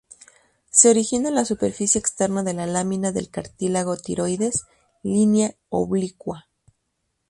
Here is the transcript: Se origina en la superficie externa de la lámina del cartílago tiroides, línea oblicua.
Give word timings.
Se 0.71 0.89
origina 0.89 1.29
en 1.29 1.35
la 1.35 1.45
superficie 1.45 1.99
externa 1.99 2.41
de 2.41 2.55
la 2.55 2.65
lámina 2.65 3.11
del 3.11 3.29
cartílago 3.29 3.97
tiroides, 3.97 4.65
línea 5.03 5.53
oblicua. 5.69 6.47